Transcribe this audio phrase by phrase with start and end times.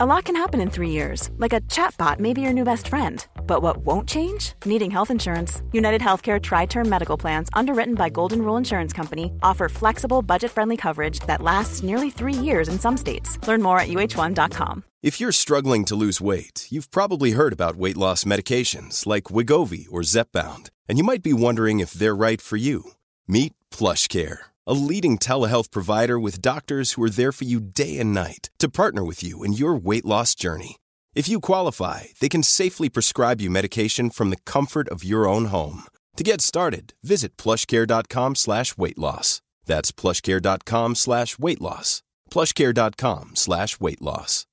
[0.00, 2.86] A lot can happen in three years, like a chatbot may be your new best
[2.86, 3.26] friend.
[3.48, 4.52] But what won't change?
[4.64, 5.60] Needing health insurance.
[5.72, 10.52] United Healthcare Tri Term Medical Plans, underwritten by Golden Rule Insurance Company, offer flexible, budget
[10.52, 13.44] friendly coverage that lasts nearly three years in some states.
[13.48, 14.84] Learn more at uh1.com.
[15.02, 19.86] If you're struggling to lose weight, you've probably heard about weight loss medications like Wegovy
[19.90, 22.92] or Zepbound, and you might be wondering if they're right for you.
[23.26, 28.12] Meet PlushCare a leading telehealth provider with doctors who are there for you day and
[28.12, 30.76] night to partner with you in your weight loss journey.
[31.14, 35.46] If you qualify, they can safely prescribe you medication from the comfort of your own
[35.46, 35.84] home.
[36.18, 39.40] To get started, visit plushcare.com slash weight loss.
[39.64, 42.02] That's plushcare.com slash weight loss.
[42.30, 44.44] Plushcare.com slash weight loss.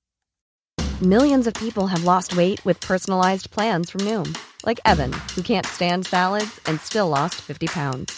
[1.01, 5.65] Millions of people have lost weight with personalized plans from Noom, like Evan, who can't
[5.65, 8.17] stand salads and still lost 50 pounds.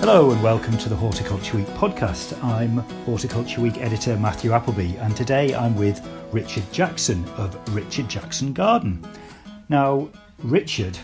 [0.00, 2.42] Hello and welcome to the Horticulture Week podcast.
[2.42, 6.00] I'm Horticulture Week editor Matthew Appleby, and today I'm with
[6.32, 9.06] Richard Jackson of Richard Jackson Garden.
[9.68, 10.08] Now,
[10.42, 10.98] Richard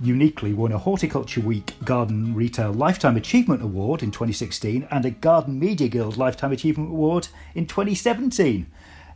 [0.00, 5.60] uniquely won a Horticulture Week Garden Retail Lifetime Achievement Award in 2016 and a Garden
[5.60, 8.66] Media Guild Lifetime Achievement Award in 2017.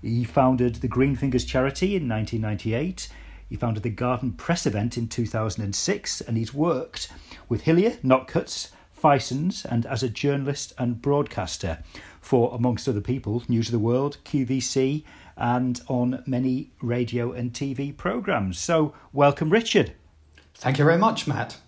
[0.02, 3.08] He founded the Green Fingers charity in 1998.
[3.48, 7.08] He founded the Garden Press event in 2006, and he's worked
[7.48, 11.82] with Hillier, Notcutts, Fisons and as a journalist and broadcaster
[12.20, 15.04] for, amongst other people, News of the World, QVC,
[15.36, 18.58] and on many radio and TV programmes.
[18.58, 19.92] So, welcome, Richard.
[20.54, 21.58] Thank you very much, Matt.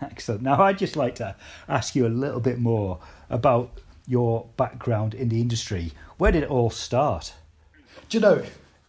[0.00, 0.42] Excellent.
[0.42, 1.36] Now, I'd just like to
[1.68, 5.92] ask you a little bit more about your background in the industry.
[6.16, 7.34] Where did it all start?
[8.08, 8.42] Do you know,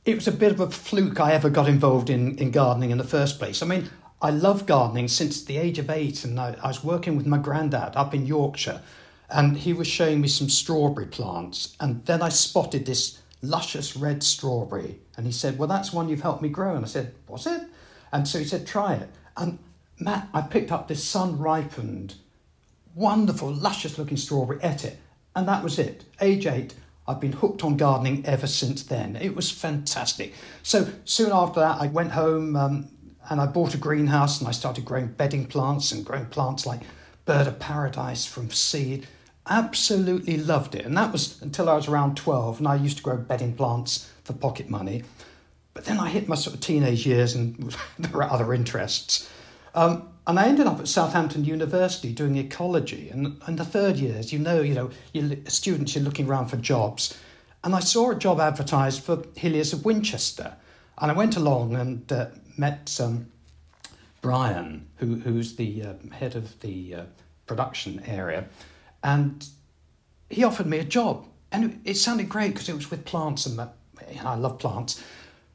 [0.05, 2.97] it was a bit of a fluke I ever got involved in, in gardening in
[2.97, 3.61] the first place.
[3.61, 3.89] I mean,
[4.21, 7.39] I love gardening since the age of eight, and I, I was working with my
[7.39, 8.81] granddad up in Yorkshire,
[9.29, 11.75] and he was showing me some strawberry plants.
[11.79, 16.21] And then I spotted this luscious red strawberry, and he said, Well, that's one you've
[16.21, 16.75] helped me grow.
[16.75, 17.63] And I said, Was it?
[18.11, 19.09] And so he said, Try it.
[19.35, 19.57] And
[19.99, 22.15] Matt, I picked up this sun ripened,
[22.93, 24.99] wonderful, luscious looking strawberry, ate it,
[25.35, 26.05] and that was it.
[26.19, 26.75] Age eight,
[27.07, 29.15] I've been hooked on gardening ever since then.
[29.15, 30.33] It was fantastic.
[30.61, 32.55] So soon after that, I went home.
[32.55, 32.89] Um,
[33.31, 36.81] and I bought a greenhouse and I started growing bedding plants and growing plants like
[37.23, 39.07] bird of paradise from seed.
[39.47, 40.85] Absolutely loved it.
[40.85, 44.11] And that was until I was around 12 and I used to grow bedding plants
[44.25, 45.03] for pocket money.
[45.73, 49.29] But then I hit my sort of teenage years and there were other interests.
[49.75, 53.09] Um, and I ended up at Southampton University doing ecology.
[53.11, 56.57] And in the third years, you know, you know, you're students, you're looking around for
[56.57, 57.17] jobs.
[57.63, 60.57] And I saw a job advertised for Hilliers of Winchester.
[60.97, 63.27] And I went along and uh, met um,
[64.21, 67.03] Brian, who, who's the uh, head of the uh,
[67.47, 68.45] production area,
[69.03, 69.47] and
[70.29, 71.25] he offered me a job.
[71.51, 75.03] And it, sounded great because it was with plants, and I love plants.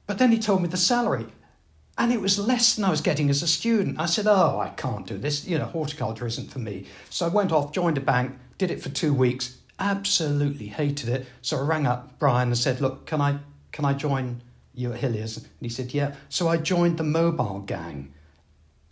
[0.07, 1.27] But then he told me the salary,
[1.97, 3.99] and it was less than I was getting as a student.
[3.99, 5.47] I said, "Oh, I can't do this.
[5.47, 8.83] You know, horticulture isn't for me." So I went off, joined a bank, did it
[8.83, 9.57] for two weeks.
[9.79, 11.27] Absolutely hated it.
[11.41, 13.39] So I rang up Brian and said, "Look, can I
[13.73, 14.43] can I join
[14.77, 15.39] you at Hilliers?
[15.39, 16.15] And he said, yeah.
[16.29, 18.13] So I joined the mobile gang.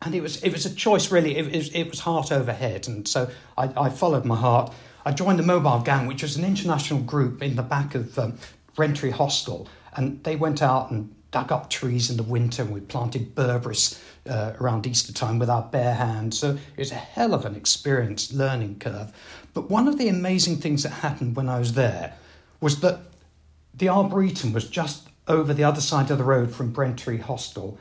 [0.02, 1.36] And it was it was a choice really.
[1.36, 4.70] It, it, it was heart over head, and so I, I, followed my heart.
[5.06, 8.36] I joined the mobile gang, which was an international group in the back of um,
[8.74, 12.80] Brentry Hostel, and they went out and dug up trees in the winter, and we
[12.80, 16.38] planted berberis uh, around Easter time with our bare hands.
[16.38, 19.12] So it was a hell of an experience, learning curve.
[19.52, 22.14] But one of the amazing things that happened when I was there
[22.60, 23.00] was that
[23.74, 27.78] the Arboretum was just over the other side of the road from Brentry Hostel,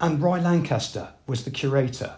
[0.00, 2.14] and Roy Lancaster was the curator.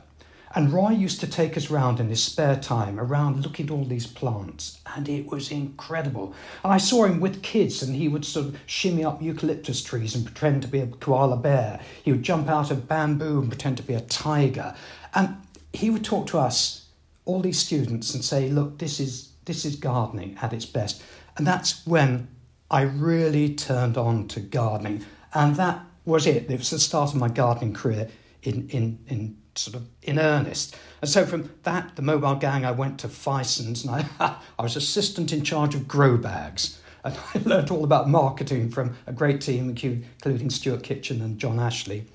[0.52, 3.85] And Roy used to take us round in his spare time, around looking at all
[3.85, 6.35] these plants, and it was incredible.
[6.64, 10.17] And I saw him with kids, and he would sort of shimmy up eucalyptus trees
[10.17, 11.81] and pretend to be a koala bear.
[12.02, 14.75] He would jump out of bamboo and pretend to be a tiger.
[15.14, 15.37] And
[15.73, 16.87] he would talk to us,
[17.26, 21.00] all these students, and say, "Look, this is this is gardening at its best."
[21.37, 22.26] And that's when
[22.71, 25.05] I really turned on to gardening.
[25.35, 26.51] And that was it.
[26.51, 28.09] It was the start of my gardening career
[28.43, 30.77] in, in, in sort of in earnest.
[31.01, 34.77] And so from that, the mobile gang, I went to Fisons and I, I was
[34.77, 36.81] assistant in charge of grow bags.
[37.05, 41.59] And I learned all about marketing from a great team, including Stuart Kitchen and John
[41.59, 42.07] Ashley.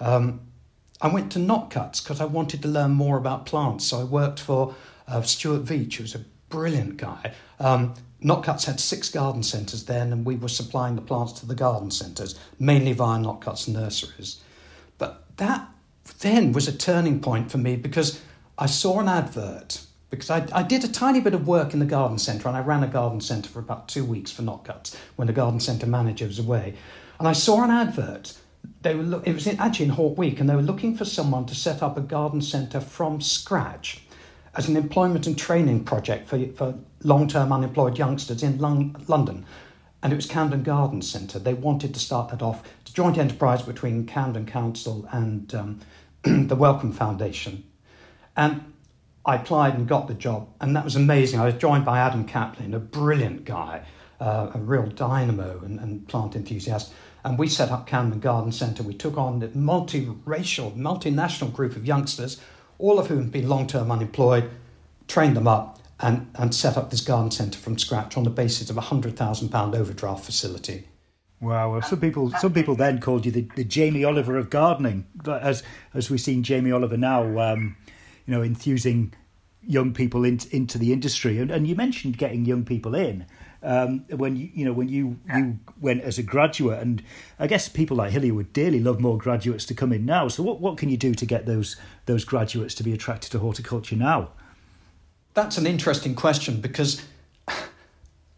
[0.00, 0.40] Um,
[1.00, 3.86] I went to Notcutts because I wanted to learn more about plants.
[3.86, 4.74] So I worked for
[5.06, 7.34] uh, Stuart Veach, who was a brilliant guy.
[7.60, 7.94] Um,
[8.26, 11.92] Notcutts had six garden centres then, and we were supplying the plants to the garden
[11.92, 14.42] centres, mainly via Notcutts nurseries.
[14.98, 15.68] But that
[16.18, 18.20] then was a turning point for me because
[18.58, 19.80] I saw an advert
[20.10, 22.60] because I, I did a tiny bit of work in the garden centre and I
[22.60, 26.26] ran a garden centre for about two weeks for Notcutts when the garden centre manager
[26.26, 26.74] was away.
[27.18, 28.36] And I saw an advert.
[28.82, 31.46] They were look, it was actually in Hort Week, and they were looking for someone
[31.46, 34.02] to set up a garden centre from scratch
[34.56, 36.74] as an employment and training project for, for
[37.06, 39.46] long term unemployed youngsters in London.
[40.02, 41.38] And it was Camden Garden Centre.
[41.38, 42.62] They wanted to start that off.
[42.82, 45.80] It's a joint enterprise between Camden Council and um,
[46.22, 47.64] the Wellcome Foundation.
[48.36, 48.72] And
[49.24, 51.40] I applied and got the job, and that was amazing.
[51.40, 53.84] I was joined by Adam Kaplan, a brilliant guy,
[54.20, 56.92] uh, a real dynamo and, and, plant enthusiast.
[57.24, 58.84] And we set up Camden Garden Centre.
[58.84, 62.40] We took on a multiracial, multinational group of youngsters,
[62.78, 64.48] all of whom had been long term unemployed,
[65.08, 68.70] trained them up, and, and set up this garden centre from scratch on the basis
[68.70, 70.88] of a £100,000 overdraft facility.
[71.40, 75.06] Wow, well, some people some people then called you the, the Jamie Oliver of gardening,
[75.26, 75.62] as
[75.92, 77.38] as we've seen Jamie Oliver now.
[77.38, 77.76] Um,
[78.24, 79.12] you know, enthusing
[79.62, 81.38] young people in, into the industry.
[81.38, 83.26] And, and you mentioned getting young people in.
[83.62, 87.02] Um, when you you know when you you went as a graduate, and
[87.38, 90.28] I guess people like Hilly would dearly love more graduates to come in now.
[90.28, 93.40] So what, what can you do to get those those graduates to be attracted to
[93.40, 94.30] horticulture now?
[95.36, 97.04] That's an interesting question because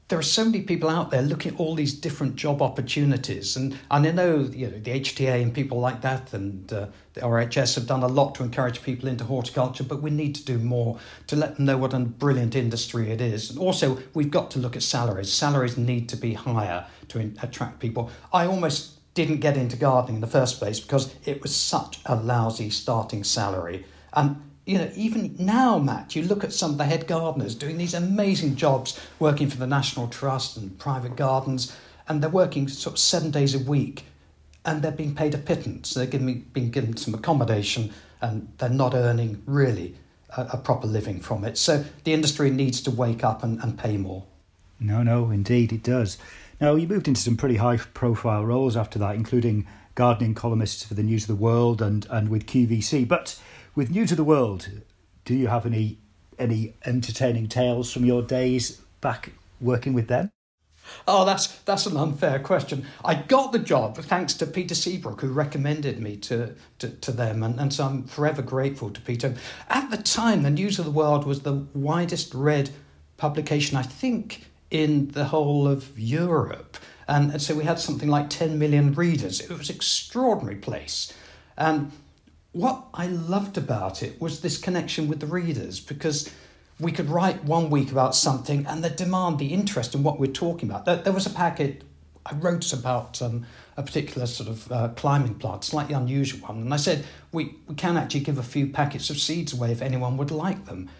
[0.08, 3.78] there are so many people out there looking at all these different job opportunities, and,
[3.88, 7.76] and I know you know the HTA and people like that, and uh, the RHS
[7.76, 10.98] have done a lot to encourage people into horticulture, but we need to do more
[11.28, 13.48] to let them know what a brilliant industry it is.
[13.50, 15.32] And also, we've got to look at salaries.
[15.32, 18.10] Salaries need to be higher to in- attract people.
[18.32, 22.16] I almost didn't get into gardening in the first place because it was such a
[22.16, 26.84] lousy starting salary, and you know, even now, Matt, you look at some of the
[26.84, 31.74] head gardeners doing these amazing jobs working for the National Trust and private gardens,
[32.06, 34.04] and they're working sort of seven days a week,
[34.66, 35.94] and they're being paid a pittance.
[35.94, 39.94] They're giving, being given some accommodation, and they're not earning really
[40.36, 41.56] a, a proper living from it.
[41.56, 44.24] So the industry needs to wake up and, and pay more.
[44.78, 46.18] No, no, indeed it does.
[46.60, 50.92] Now, you moved into some pretty high profile roles after that, including gardening columnists for
[50.92, 53.08] the News of the World and, and with QVC.
[53.08, 53.40] But
[53.78, 54.68] with News of the World,
[55.24, 56.00] do you have any
[56.36, 59.30] any entertaining tales from your days back
[59.60, 60.32] working with them?
[61.06, 62.86] Oh, that's that's an unfair question.
[63.04, 67.44] I got the job thanks to Peter Seabrook, who recommended me to, to, to them,
[67.44, 69.36] and, and so I'm forever grateful to Peter.
[69.68, 72.70] At the time, the News of the World was the widest read
[73.16, 76.78] publication, I think, in the whole of Europe.
[77.06, 79.40] And, and so we had something like 10 million readers.
[79.40, 81.12] It was an extraordinary place.
[81.56, 81.92] And
[82.58, 86.28] what I loved about it was this connection with the readers because
[86.80, 90.32] we could write one week about something and the demand, the interest in what we're
[90.32, 90.84] talking about.
[90.84, 91.84] There, was a packet
[92.26, 93.46] I wrote about um,
[93.76, 97.76] a particular sort of uh, climbing plant, slightly unusual one, and I said we, we
[97.76, 100.90] can actually give a few packets of seeds away if anyone would like them.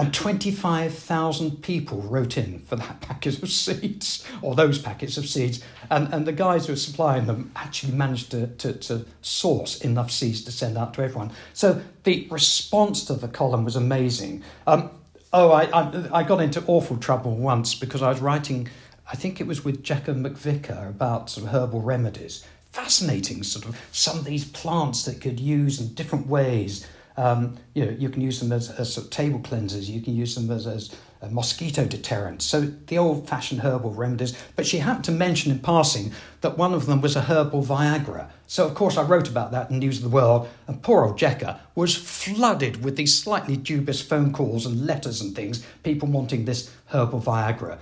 [0.00, 5.62] And 25,000 people wrote in for that packet of seeds, or those packets of seeds.
[5.90, 10.10] And, and the guys who were supplying them actually managed to, to, to source enough
[10.10, 11.32] seeds to send out to everyone.
[11.52, 14.42] So the response to the column was amazing.
[14.66, 14.90] Um,
[15.32, 18.68] oh, I, I, I got into awful trouble once because I was writing,
[19.10, 22.44] I think it was with Jekka McVicar about sort of herbal remedies.
[22.72, 26.86] Fascinating, sort of some of these plants that could use in different ways.
[27.20, 29.88] Um, you know, you can use them as, as sort of table cleansers.
[29.88, 30.90] You can use them as, as
[31.30, 32.46] mosquito deterrents.
[32.46, 34.32] So the old-fashioned herbal remedies.
[34.56, 38.30] But she happened to mention in passing that one of them was a herbal Viagra.
[38.46, 41.18] So of course I wrote about that in News of the World, and poor old
[41.18, 46.46] Jekka was flooded with these slightly dubious phone calls and letters and things, people wanting
[46.46, 47.76] this herbal Viagra,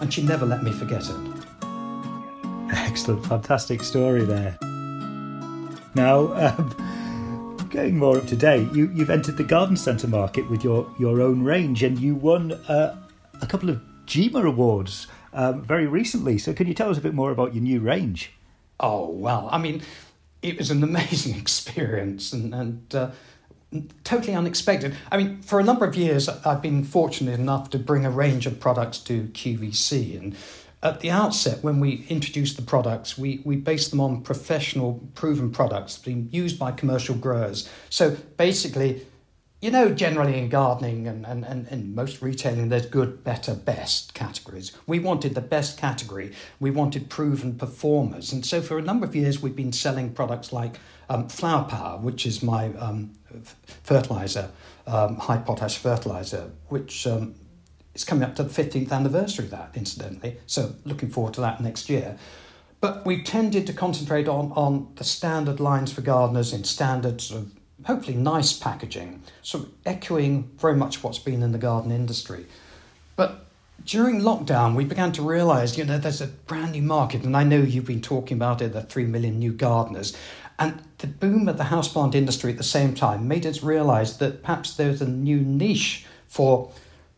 [0.00, 1.20] and she never let me forget it.
[2.72, 4.56] Excellent, fantastic story there.
[5.94, 6.32] Now.
[6.32, 6.74] Um,
[7.72, 11.20] going more up to date, you, you've entered the garden centre market with your, your
[11.22, 12.96] own range and you won uh,
[13.40, 16.38] a couple of GIMA awards um, very recently.
[16.38, 18.32] So, can you tell us a bit more about your new range?
[18.78, 19.82] Oh, well, I mean,
[20.42, 23.10] it was an amazing experience and, and uh,
[24.04, 24.94] totally unexpected.
[25.10, 28.46] I mean, for a number of years, I've been fortunate enough to bring a range
[28.46, 30.36] of products to QVC and
[30.82, 35.50] at the outset, when we introduced the products, we, we based them on professional, proven
[35.50, 37.70] products being used by commercial growers.
[37.88, 39.06] So basically,
[39.60, 44.12] you know, generally in gardening and, and, and, and most retailing, there's good, better, best
[44.12, 44.72] categories.
[44.88, 46.32] We wanted the best category.
[46.58, 48.32] We wanted proven performers.
[48.32, 51.98] And so for a number of years, we've been selling products like um, Flower Power,
[51.98, 53.12] which is my um,
[53.84, 54.50] fertilizer,
[54.88, 57.36] um, high potash fertilizer, which um,
[57.94, 60.38] is coming up to the 15th anniversary of that, incidentally.
[60.46, 62.18] So looking forward to that next year.
[62.80, 67.42] But we've tended to concentrate on, on the standard lines for gardeners in standard sort
[67.42, 67.52] of
[67.84, 72.46] hopefully nice packaging, sort of echoing very much what's been in the garden industry.
[73.16, 73.46] But
[73.84, 77.44] during lockdown, we began to realize, you know, there's a brand new market, and I
[77.44, 80.16] know you've been talking about it, the three million new gardeners.
[80.58, 84.42] And the boom of the houseplant industry at the same time made us realize that
[84.42, 86.70] perhaps there's a new niche for,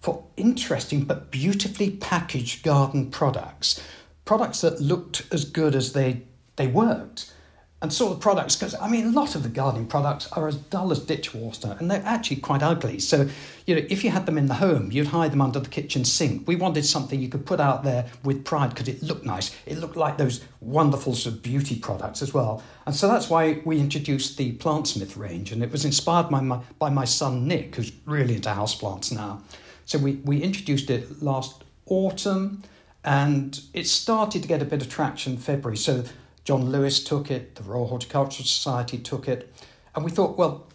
[0.05, 3.83] for interesting but beautifully packaged garden products.
[4.27, 6.21] Products that looked as good as they,
[6.57, 7.33] they worked
[7.81, 10.57] and sort of products because I mean a lot of the gardening products are as
[10.57, 12.99] dull as ditch water and they're actually quite ugly.
[12.99, 13.29] So
[13.67, 16.05] you know if you had them in the home, you'd hide them under the kitchen
[16.05, 16.47] sink.
[16.47, 19.55] We wanted something you could put out there with pride because it looked nice.
[19.65, 22.63] It looked like those wonderful sort of beauty products as well.
[22.87, 26.61] And so that's why we introduced the Plantsmith range, and it was inspired by my
[26.79, 29.43] by my son Nick, who's really into houseplants now.
[29.85, 32.62] So we we introduced it last autumn,
[33.05, 35.76] and it started to get a bit of traction in February.
[35.76, 36.05] So
[36.45, 39.53] John Lewis took it, the Royal Horticultural Society took it,
[39.95, 40.67] and we thought, well,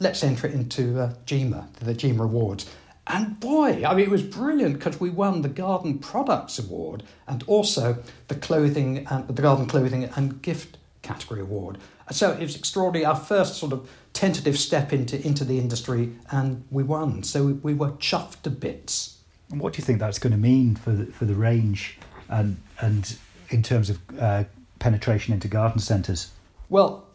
[0.00, 2.68] let's enter it into uh, GIMA, the GIMA Awards.
[3.06, 7.42] And boy, I mean, it was brilliant because we won the Garden Products Award and
[7.46, 11.78] also the clothing and the Garden Clothing and Gift category award.
[12.12, 13.04] So it was extraordinary.
[13.04, 17.22] Our first sort of tentative step into into the industry, and we won.
[17.22, 19.18] So we, we were chuffed to bits.
[19.50, 22.56] And what do you think that's going to mean for the, for the range, and
[22.80, 23.16] and
[23.50, 24.44] in terms of uh,
[24.78, 26.30] penetration into garden centres?
[26.68, 27.06] Well,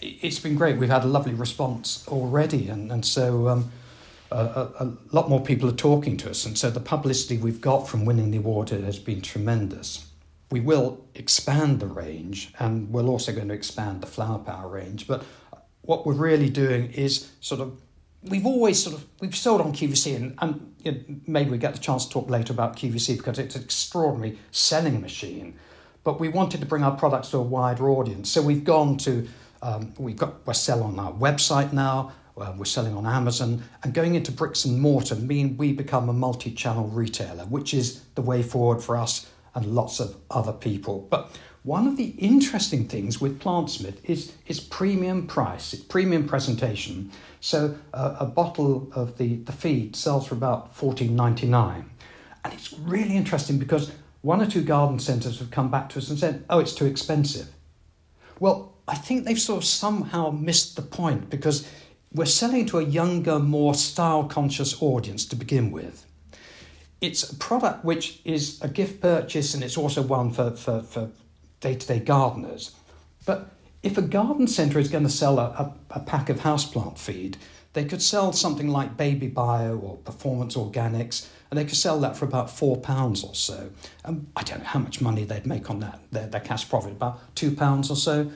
[0.00, 0.78] it's been great.
[0.78, 3.70] We've had a lovely response already, and, and so um,
[4.30, 6.44] a, a, a, lot more people are talking to us.
[6.44, 10.06] And so the publicity we've got from winning the award has been tremendous.
[10.50, 15.06] We will expand the range, and we're also going to expand the flower power range.
[15.06, 15.24] But
[15.82, 17.80] what we're really doing is sort of
[18.22, 21.74] we've always sort of we've sold on QVC, and, and you know, maybe we get
[21.74, 25.58] the chance to talk later about QVC because it's an extraordinary selling machine
[26.06, 28.30] but we wanted to bring our products to a wider audience.
[28.30, 29.26] So we've gone to,
[29.60, 33.92] um, we've got, we're selling on our website now, uh, we're selling on Amazon, and
[33.92, 38.22] going into bricks and mortar mean we become a multi channel retailer, which is the
[38.22, 41.08] way forward for us and lots of other people.
[41.10, 47.10] But one of the interesting things with Plantsmith is its premium price, its premium presentation.
[47.40, 51.90] So uh, a bottle of the, the feed sells for about fourteen ninety nine,
[52.44, 53.90] and it's really interesting because
[54.22, 56.86] one or two garden centres have come back to us and said, oh, it's too
[56.86, 57.48] expensive.
[58.38, 61.68] Well, I think they've sort of somehow missed the point because
[62.12, 66.06] we're selling to a younger, more style conscious audience to begin with.
[67.00, 71.10] It's a product which is a gift purchase and it's also one for, for, for
[71.60, 72.74] day-to-day gardeners.
[73.24, 73.50] But
[73.82, 77.36] if a garden centre is going to sell a, a, a pack of houseplant feed,
[77.74, 82.16] they could sell something like Baby Bio or Performance Organics and they could sell that
[82.16, 83.70] for about four pounds or so.
[84.04, 86.92] And I don't know how much money they'd make on that, their, their cash profit,
[86.92, 88.30] about two pounds or so.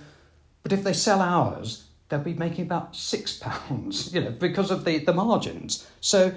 [0.63, 4.85] But if they sell ours, they'll be making about six pounds, you know, because of
[4.85, 5.87] the, the margins.
[6.01, 6.33] So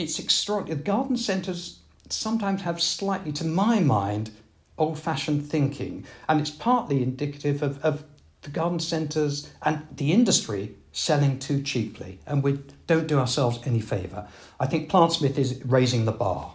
[0.00, 0.82] it's extraordinary.
[0.82, 4.30] Garden centres sometimes have slightly, to my mind,
[4.78, 6.04] old fashioned thinking.
[6.28, 8.04] And it's partly indicative of, of
[8.42, 13.80] the garden centres and the industry selling too cheaply, and we don't do ourselves any
[13.80, 14.26] favour.
[14.58, 16.54] I think Plantsmith is raising the bar.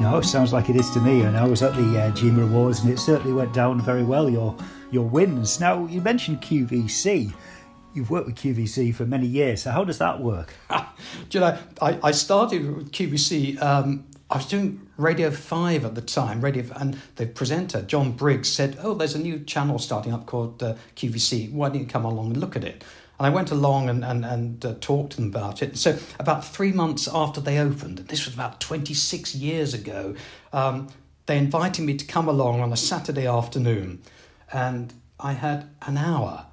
[0.00, 1.22] No, sounds like it is to me.
[1.22, 4.28] And I was at the uh, Awards, and it certainly went down very well.
[4.28, 4.54] Your
[4.90, 5.58] your wins.
[5.58, 7.32] Now you mentioned QVC.
[7.96, 9.62] You've worked with QVC for many years.
[9.62, 10.54] So how does that work?
[10.70, 10.76] do
[11.30, 16.00] you know, I, I started with QVC um, I was doing Radio 5 at the
[16.00, 20.26] time, Radio, and the presenter, John Briggs, said, Oh, there's a new channel starting up
[20.26, 21.52] called uh, QVC.
[21.52, 22.82] Why don't you come along and look at it?
[23.18, 25.78] And I went along and, and, and uh, talked to them about it.
[25.78, 30.16] So, about three months after they opened, this was about 26 years ago,
[30.52, 30.88] um,
[31.26, 34.02] they invited me to come along on a Saturday afternoon.
[34.52, 36.46] And I had an hour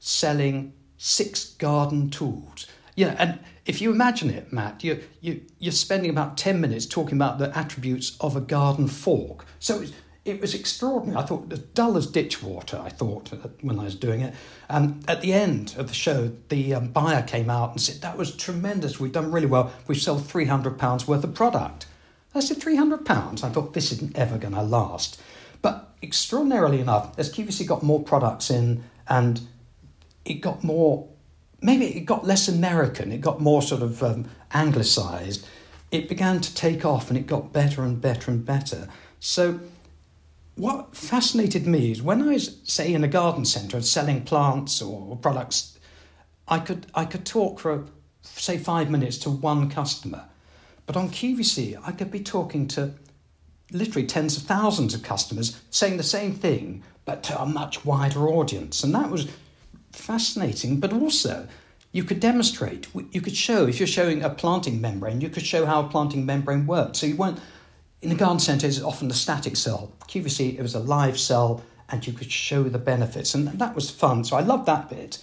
[0.00, 2.66] selling six garden tools.
[2.94, 7.16] Yeah, and if you imagine it, Matt, you, you, you're spending about 10 minutes talking
[7.16, 9.46] about the attributes of a garden fork.
[9.58, 9.82] So
[10.26, 11.18] it was extraordinary.
[11.18, 14.34] I thought, as dull as ditch water, I thought uh, when I was doing it.
[14.68, 18.18] And at the end of the show, the um, buyer came out and said, That
[18.18, 19.00] was tremendous.
[19.00, 19.72] We've done really well.
[19.86, 21.86] We've sold £300 worth of product.
[22.34, 23.42] I said, £300?
[23.42, 25.18] I thought, This isn't ever going to last.
[25.62, 29.40] But extraordinarily enough, as QVC got more products in and
[30.24, 31.08] it got more,
[31.60, 35.46] maybe it got less American, it got more sort of um, anglicised,
[35.90, 38.88] it began to take off and it got better and better and better.
[39.18, 39.60] So,
[40.56, 44.82] what fascinated me is when I was, say, in a garden centre of selling plants
[44.82, 45.78] or products,
[46.48, 47.86] I could I could talk for
[48.22, 50.24] say five minutes to one customer,
[50.86, 52.92] but on QVC I could be talking to
[53.72, 58.28] literally tens of thousands of customers saying the same thing, but to a much wider
[58.28, 59.28] audience, and that was
[59.92, 60.80] fascinating.
[60.80, 61.48] But also,
[61.92, 65.66] you could demonstrate, you could show if you're showing a planting membrane, you could show
[65.66, 66.96] how a planting membrane worked.
[66.96, 67.40] So you weren't
[68.02, 69.92] in the garden centre, it's often the static cell.
[70.08, 73.90] QVC, it was a live cell, and you could show the benefits, and that was
[73.90, 74.24] fun.
[74.24, 75.18] So I loved that bit.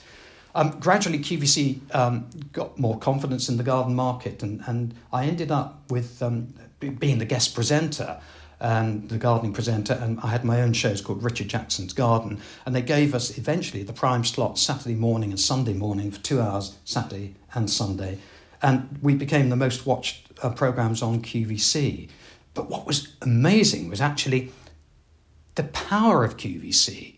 [0.54, 5.52] Um, gradually, QVC um, got more confidence in the garden market, and, and I ended
[5.52, 8.20] up with um, being the guest presenter
[8.60, 12.76] and the gardening presenter, and I had my own shows called Richard Jackson's Garden, and
[12.76, 16.76] they gave us eventually the prime slot Saturday morning and Sunday morning for two hours,
[16.84, 18.18] Saturday and Sunday,
[18.62, 22.10] and we became the most watched uh, programs on QVC.
[22.54, 24.52] But what was amazing was actually
[25.54, 27.16] the power of QVC.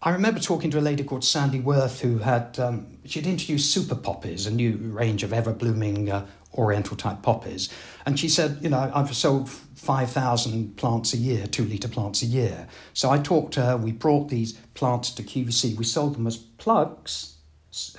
[0.00, 3.96] I remember talking to a lady called Sandy Worth who had um, she'd introduced super
[3.96, 7.68] poppies, a new range of ever blooming uh, Oriental type poppies,
[8.06, 12.22] and she said, you know, I've sold five thousand plants a year, two liter plants
[12.22, 12.66] a year.
[12.94, 13.76] So I talked to her.
[13.76, 15.76] We brought these plants to QVC.
[15.76, 17.36] We sold them as plugs,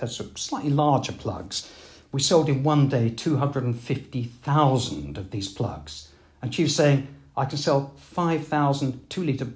[0.02, 1.72] as slightly larger plugs.
[2.12, 6.10] We sold in one day two hundred and fifty thousand of these plugs.
[6.42, 9.48] And she was saying, I can sell 5,000 two litre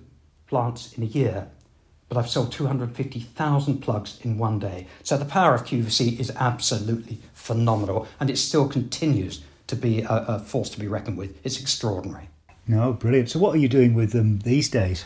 [0.48, 1.50] plants in a year,
[2.14, 4.86] but I've sold 250,000 plugs in one day.
[5.02, 10.26] So the power of QVC is absolutely phenomenal, and it still continues to be a,
[10.28, 11.36] a force to be reckoned with.
[11.44, 12.30] It's extraordinary.
[12.68, 13.32] No, brilliant.
[13.32, 15.06] So, what are you doing with them these days?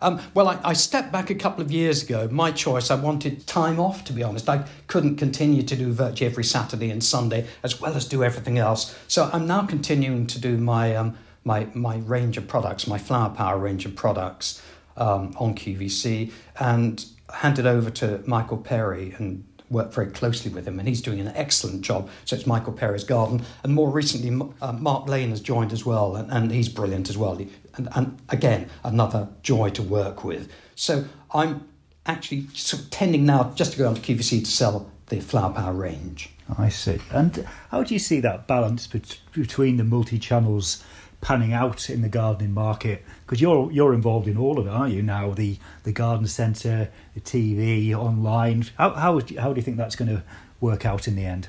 [0.00, 2.28] Um, well, I, I, stepped back a couple of years ago.
[2.30, 4.48] My choice, I wanted time off, to be honest.
[4.48, 8.58] I couldn't continue to do virtually every Saturday and Sunday as well as do everything
[8.58, 8.96] else.
[9.06, 13.30] So I'm now continuing to do my, um, my, my range of products, my flower
[13.30, 14.60] power range of products
[14.96, 20.78] um, on QVC, and handed over to Michael Perry and worked very closely with him,
[20.78, 22.08] and he's doing an excellent job.
[22.26, 26.14] So it's Michael Perry's garden, and more recently, uh, Mark Lane has joined as well,
[26.14, 27.36] and, and he's brilliant as well.
[27.36, 30.52] He, and, and again, another joy to work with.
[30.74, 31.66] So I'm
[32.06, 35.52] actually sort of tending now just to go on to QVC to sell the flower
[35.52, 36.30] power range.
[36.58, 36.98] I see.
[37.10, 40.84] And how do you see that balance between the multi channels
[41.22, 43.02] panning out in the gardening market?
[43.24, 45.02] Because you're you're involved in all of it, aren't you?
[45.02, 48.66] Now the the garden centre, the TV, online.
[48.76, 50.22] How how how do you think that's going to
[50.60, 51.48] work out in the end?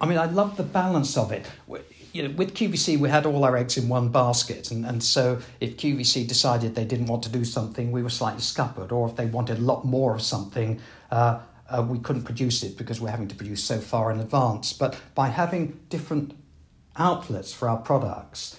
[0.00, 1.46] I mean, I love the balance of it
[2.16, 5.38] you know, with QVC, we had all our eggs in one basket, and, and so
[5.60, 9.16] if QVC decided they didn't want to do something, we were slightly scuppered, or if
[9.16, 13.10] they wanted a lot more of something, uh, uh, we couldn't produce it because we're
[13.10, 14.72] having to produce so far in advance.
[14.72, 16.32] But by having different
[16.96, 18.58] outlets for our products,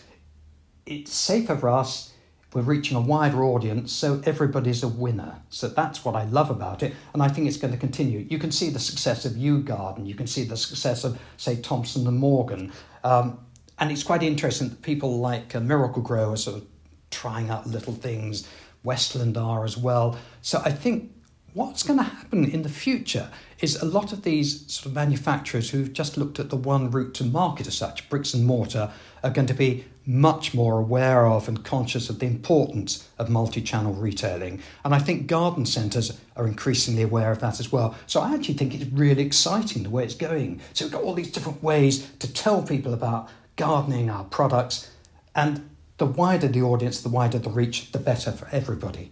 [0.88, 2.14] it's safer for us.
[2.54, 5.42] We're reaching a wider audience, so everybody's a winner.
[5.50, 8.26] So that's what I love about it, and I think it's going to continue.
[8.30, 12.08] You can see the success of YouGarden, you can see the success of, say, Thompson
[12.08, 12.72] and Morgan.
[13.04, 13.40] Um,
[13.78, 16.66] and it's quite interesting that people like uh, Miracle-Gro are sort of
[17.12, 18.48] trying out little things.
[18.84, 20.18] Westland are as well.
[20.42, 21.12] So I think
[21.58, 25.72] what's going to happen in the future is a lot of these sort of manufacturers
[25.72, 28.92] who've just looked at the one route to market as such, bricks and mortar,
[29.24, 33.60] are going to be much more aware of and conscious of the importance of multi
[33.60, 34.62] channel retailing.
[34.86, 37.96] And I think garden centres are increasingly aware of that as well.
[38.06, 40.62] So I actually think it's really exciting the way it's going.
[40.74, 44.92] So we've got all these different ways to tell people about gardening, our products,
[45.36, 45.68] and
[45.98, 49.12] the wider the audience, the wider the reach, the better for everybody.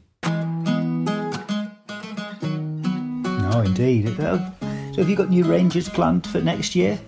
[3.56, 4.13] No, indeed.
[4.18, 4.38] So,
[4.98, 7.00] have you got new ranges planned for next year?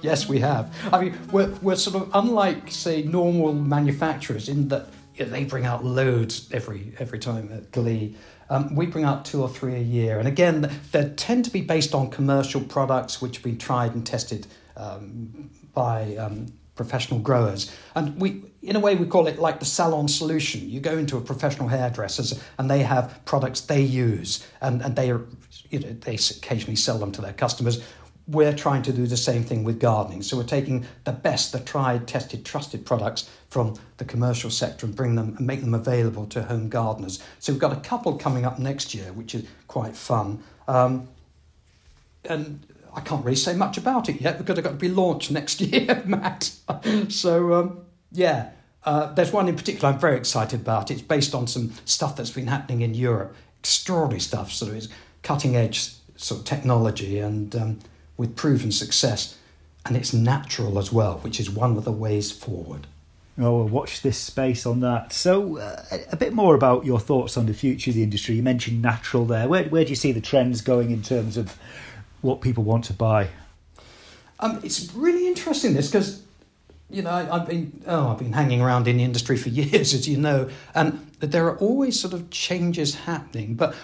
[0.00, 0.74] yes, we have.
[0.90, 5.44] I mean, we're, we're sort of unlike, say, normal manufacturers in that you know, they
[5.44, 8.16] bring out loads every every time at Glee.
[8.48, 11.60] Um, we bring out two or three a year, and again, they tend to be
[11.60, 17.74] based on commercial products which have been tried and tested um, by um, professional growers.
[17.94, 20.68] And we, in a way, we call it like the salon solution.
[20.68, 25.10] You go into a professional hairdresser's and they have products they use and, and they,
[25.10, 25.24] are,
[25.70, 27.82] you know, they occasionally sell them to their customers.
[28.26, 30.22] we're trying to do the same thing with gardening.
[30.22, 34.96] So we're taking the best, the tried, tested, trusted products from the commercial sector and
[34.96, 37.22] bring them and make them available to home gardeners.
[37.38, 40.42] So we've got a couple coming up next year, which is quite fun.
[40.66, 41.08] Um,
[42.24, 45.30] and I can't really say much about it yet because I've got to be launched
[45.30, 46.52] next year, Matt.
[47.08, 47.80] so um,
[48.12, 48.50] yeah,
[48.84, 50.90] uh, there's one in particular I'm very excited about.
[50.90, 54.52] It's based on some stuff that's been happening in Europe, extraordinary stuff.
[54.52, 54.88] So it's
[55.22, 57.78] cutting edge sort of technology and um,
[58.16, 59.36] with proven success,
[59.84, 62.86] and it's natural as well, which is one of the ways forward.
[63.36, 65.12] Oh, well, watch this space on that.
[65.12, 68.36] So, uh, a bit more about your thoughts on the future of the industry.
[68.36, 69.48] You mentioned natural there.
[69.48, 71.58] Where, where do you see the trends going in terms of
[72.24, 73.28] what people want to buy?
[74.40, 76.22] Um, it's really interesting this because
[76.90, 79.94] you know I, have been oh I've been hanging around in the industry for years,
[79.94, 83.54] as you know, and there are always sort of changes happening.
[83.54, 83.74] But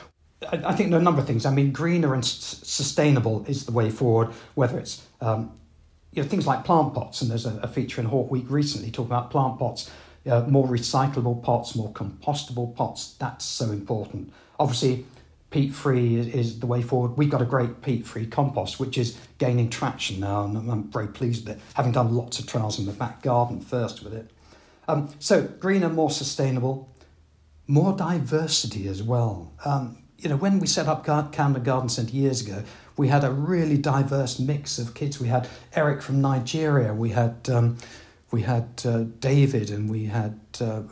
[0.51, 1.47] I, I think there are a number of things.
[1.47, 4.29] I mean, greener and s- sustainable is the way forward.
[4.55, 5.53] Whether it's um,
[6.13, 8.91] you know things like plant pots, and there's a, a feature in Hort Week recently
[8.91, 9.91] talking about plant pots.
[10.27, 13.15] Uh, more recyclable pots, more compostable pots.
[13.19, 14.31] That's so important.
[14.59, 15.07] Obviously,
[15.51, 17.17] peat free is, is, the way forward.
[17.17, 20.85] We've got a great peat free compost, which is gaining traction now, and I'm, I'm,
[20.91, 24.15] very pleased with it, having done lots of trials in the back garden first with
[24.15, 24.31] it.
[24.87, 26.89] Um, so, greener, more sustainable,
[27.67, 29.53] more diversity as well.
[29.65, 32.63] Um, you know, when we set up Camden Garden Centre years ago,
[32.97, 35.19] we had a really diverse mix of kids.
[35.19, 37.79] We had Eric from Nigeria, we had um,
[38.31, 40.83] we had uh, David, and we had uh,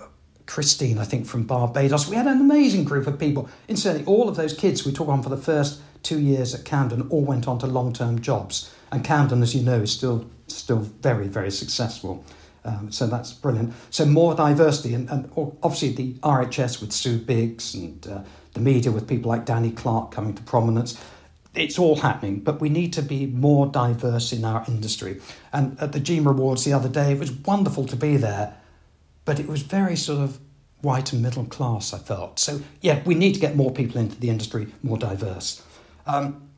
[0.49, 2.09] Christine, I think, from Barbados.
[2.09, 3.49] We had an amazing group of people.
[3.69, 7.07] Incidentally, all of those kids we took on for the first two years at Camden
[7.11, 8.75] all went on to long term jobs.
[8.91, 12.25] And Camden, as you know, is still still very, very successful.
[12.65, 13.75] Um, so that's brilliant.
[13.91, 18.23] So more diversity, and, and obviously the RHS with Sue Biggs and uh,
[18.55, 20.99] the media with people like Danny Clarke coming to prominence.
[21.55, 25.21] It's all happening, but we need to be more diverse in our industry.
[25.53, 28.55] And at the GIMA Awards the other day, it was wonderful to be there
[29.29, 30.41] but it was very sort of
[30.81, 32.39] white and middle class, I felt.
[32.39, 35.63] So, yeah, we need to get more people into the industry, more diverse.
[36.07, 36.49] Um,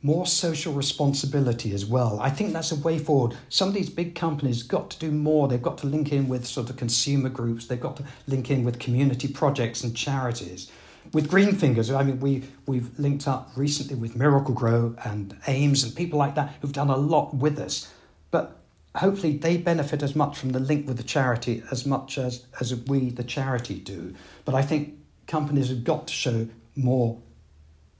[0.00, 2.18] more social responsibility as well.
[2.18, 3.36] I think that's a way forward.
[3.50, 5.46] Some of these big companies got to do more.
[5.46, 7.66] They've got to link in with sort of consumer groups.
[7.66, 10.72] They've got to link in with community projects and charities.
[11.12, 15.94] With Green Fingers, I mean, we, we've linked up recently with Miracle-Gro and Ames and
[15.94, 17.92] people like that who've done a lot with us.
[18.30, 18.58] But
[18.98, 22.74] hopefully they benefit as much from the link with the charity as much as, as
[22.74, 24.14] we, the charity, do.
[24.44, 24.94] But I think
[25.26, 27.20] companies have got to show more,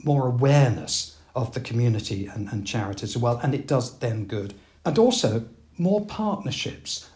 [0.05, 4.55] more awareness of the community and, and charities as well, and it does them good.
[4.85, 5.45] And also
[5.77, 7.11] more partnerships.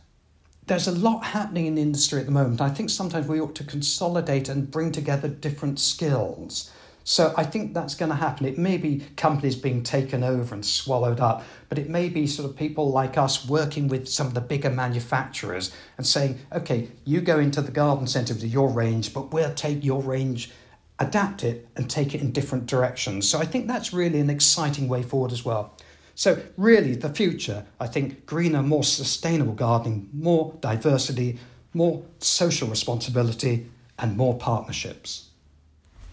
[0.66, 2.61] There's a lot happening in the industry at the moment.
[2.61, 6.71] I think sometimes we ought to consolidate and bring together different skills
[7.05, 8.47] so I think that's going to happen.
[8.47, 12.49] It may be companies being taken over and swallowed up, but it may be sort
[12.49, 17.21] of people like us working with some of the bigger manufacturers and saying, okay, you
[17.21, 20.51] go into the garden centre with your range, but we'll take your range,
[20.99, 23.29] adapt it, and take it in different directions.
[23.29, 25.75] So I think that's really an exciting way forward as well.
[26.15, 31.39] So, really, the future, I think greener, more sustainable gardening, more diversity,
[31.73, 35.30] more social responsibility, and more partnerships.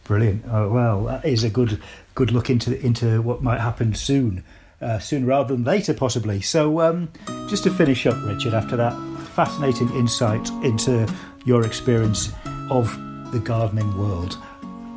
[0.08, 0.46] Brilliant.
[0.50, 1.82] Oh, well, that is a good
[2.16, 4.42] good look into into what might happen soon,
[4.82, 6.40] uh, sooner rather than later, possibly.
[6.40, 7.10] So, um,
[7.50, 8.94] just to finish up, Richard, after that
[9.36, 11.06] fascinating insight into
[11.46, 12.32] your experience
[12.70, 12.90] of
[13.34, 14.38] the gardening world,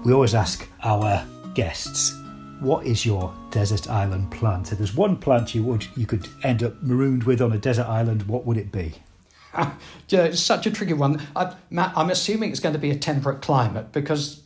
[0.05, 2.17] we always ask our guests,
[2.61, 6.63] "What is your desert island plant?" If there's one plant you would you could end
[6.63, 8.95] up marooned with on a desert island, what would it be?
[10.09, 11.21] it's such a tricky one.
[11.35, 14.43] I, Matt, I'm assuming it's going to be a temperate climate because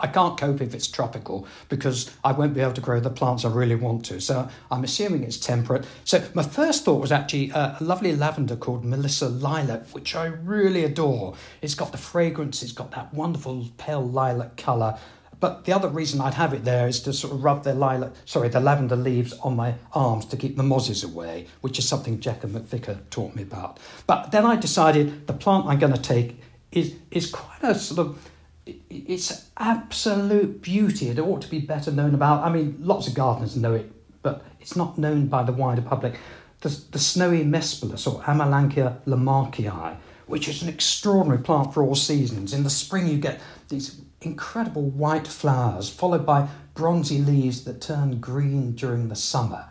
[0.00, 3.44] I can't cope if it's tropical because I won't be able to grow the plants
[3.44, 4.20] I really want to.
[4.20, 5.86] So I'm assuming it's temperate.
[6.04, 10.84] So my first thought was actually a lovely lavender called Melissa Lilac, which I really
[10.84, 11.34] adore.
[11.62, 14.98] It's got the fragrance, it's got that wonderful pale lilac colour.
[15.38, 18.12] But the other reason I'd have it there is to sort of rub the lilac,
[18.26, 22.18] sorry, the lavender leaves on my arms to keep the mozzies away, which is something
[22.18, 23.78] Jekka McVicar taught me about.
[24.06, 26.40] But then I decided the plant I'm going to take
[26.72, 28.29] is is quite a sort of
[28.66, 31.08] it's absolute beauty.
[31.08, 32.44] It ought to be better known about.
[32.44, 33.90] I mean, lots of gardeners know it,
[34.22, 36.16] but it's not known by the wider public.
[36.60, 39.96] The, the snowy Mespilus or Amelanchier lamarckii,
[40.26, 42.52] which is an extraordinary plant for all seasons.
[42.52, 48.20] In the spring, you get these incredible white flowers, followed by bronzy leaves that turn
[48.20, 49.66] green during the summer.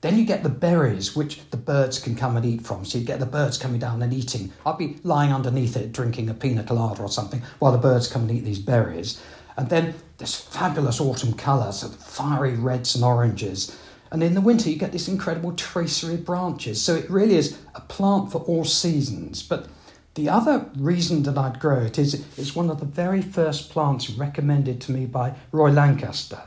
[0.00, 2.84] Then you get the berries, which the birds can come and eat from.
[2.84, 4.50] So you get the birds coming down and eating.
[4.64, 8.22] I'd be lying underneath it drinking a pina colada or something while the birds come
[8.22, 9.20] and eat these berries.
[9.58, 13.78] And then this fabulous autumn colours, fiery reds and oranges.
[14.10, 16.82] And in the winter, you get this incredible tracery of branches.
[16.82, 19.42] So it really is a plant for all seasons.
[19.42, 19.68] But
[20.14, 24.08] the other reason that I'd grow it is it's one of the very first plants
[24.08, 26.40] recommended to me by Roy Lancaster.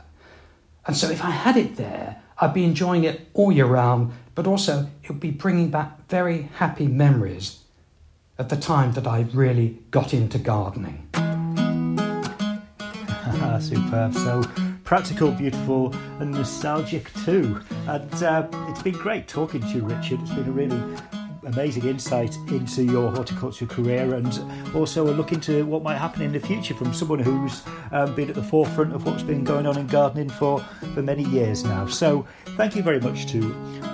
[0.86, 4.46] And so if I had it there, I'd be enjoying it all year round, but
[4.46, 7.60] also it would be bringing back very happy memories
[8.38, 11.08] at the time that I really got into gardening.
[13.60, 14.14] Superb.
[14.14, 14.42] So
[14.82, 17.60] practical, beautiful, and nostalgic too.
[17.86, 20.20] And uh, it's been great talking to you, Richard.
[20.22, 20.82] It's been a really
[21.46, 24.40] amazing insight into your horticulture career and
[24.74, 28.28] also a look into what might happen in the future from someone who's um, been
[28.28, 30.60] at the forefront of what's been going on in gardening for,
[30.94, 31.86] for many years now.
[31.86, 32.26] So,
[32.56, 33.40] thank you very much to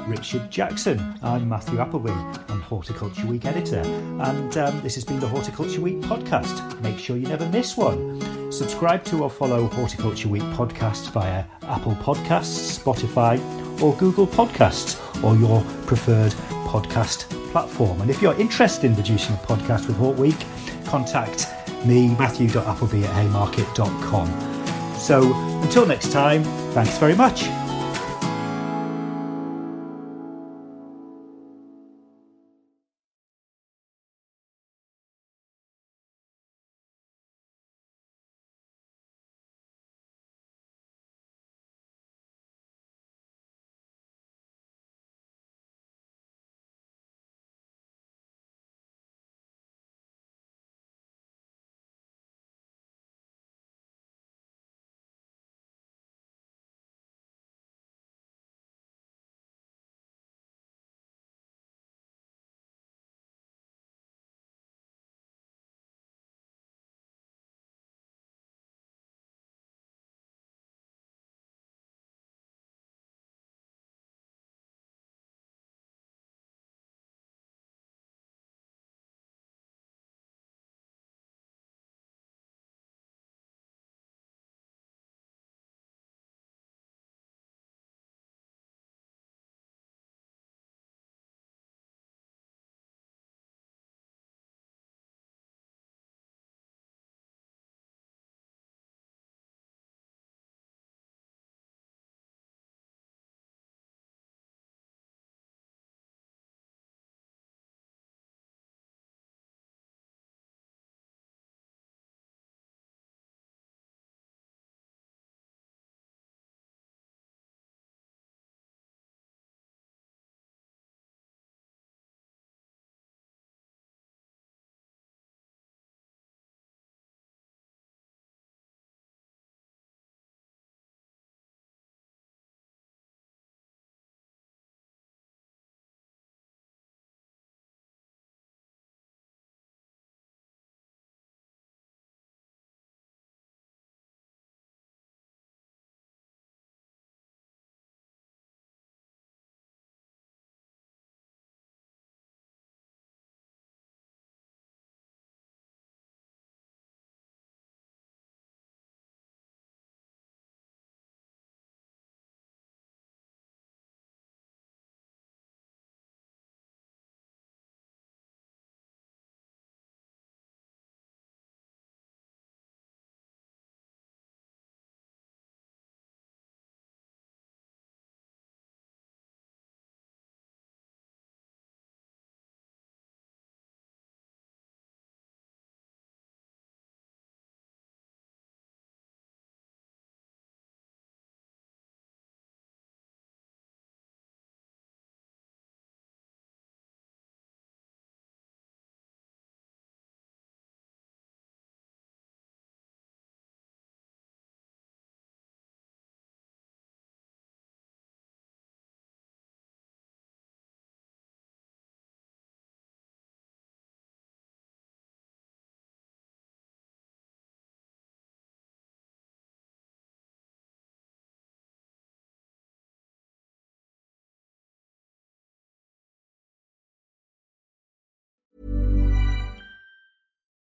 [0.06, 1.18] Richard Jackson.
[1.22, 2.10] I'm Matthew Appleby,
[2.48, 6.80] I'm Horticulture Week editor, and um, this has been the Horticulture Week podcast.
[6.80, 8.20] Make sure you never miss one.
[8.50, 13.40] Subscribe to or follow Horticulture Week podcast via Apple Podcasts, Spotify,
[13.80, 16.34] or Google Podcasts, or your preferred
[16.70, 18.00] podcast platform.
[18.00, 20.38] And if you're interested in producing a podcast with Hort Week,
[20.86, 21.48] contact
[21.84, 24.94] me, matthew.appleby at haymarket.com.
[24.96, 27.44] So until next time, thanks very much.